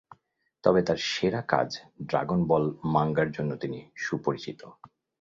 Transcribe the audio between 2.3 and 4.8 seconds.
বল Munger জন্য তিনি সুপরিচিত।